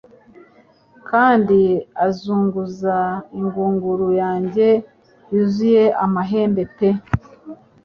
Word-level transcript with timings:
Kandi 1.09 1.59
azunguza 2.07 2.95
ingunguru 3.39 4.07
yanjye 4.21 4.67
yuzuye 5.33 5.83
amahembe 6.05 6.63
pe 6.75 6.89